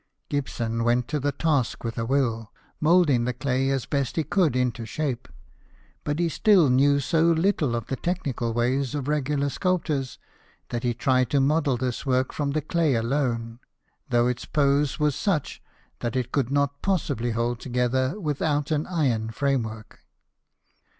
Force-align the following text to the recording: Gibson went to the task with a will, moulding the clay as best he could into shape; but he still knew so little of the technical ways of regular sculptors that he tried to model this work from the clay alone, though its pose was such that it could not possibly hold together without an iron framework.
Gibson 0.29 0.83
went 0.83 1.07
to 1.09 1.19
the 1.19 1.31
task 1.31 1.83
with 1.83 1.95
a 1.99 2.05
will, 2.07 2.51
moulding 2.79 3.25
the 3.25 3.33
clay 3.35 3.69
as 3.69 3.85
best 3.85 4.15
he 4.15 4.23
could 4.23 4.55
into 4.55 4.83
shape; 4.83 5.27
but 6.03 6.17
he 6.17 6.27
still 6.27 6.71
knew 6.71 6.99
so 6.99 7.21
little 7.25 7.75
of 7.75 7.85
the 7.85 7.95
technical 7.95 8.51
ways 8.51 8.95
of 8.95 9.07
regular 9.07 9.47
sculptors 9.47 10.17
that 10.69 10.81
he 10.81 10.95
tried 10.95 11.29
to 11.29 11.39
model 11.39 11.77
this 11.77 12.03
work 12.03 12.33
from 12.33 12.49
the 12.49 12.63
clay 12.63 12.95
alone, 12.95 13.59
though 14.09 14.25
its 14.25 14.45
pose 14.45 14.99
was 14.99 15.13
such 15.15 15.61
that 15.99 16.15
it 16.15 16.31
could 16.31 16.49
not 16.49 16.81
possibly 16.81 17.29
hold 17.29 17.59
together 17.59 18.19
without 18.19 18.71
an 18.71 18.87
iron 18.87 19.29
framework. 19.29 19.99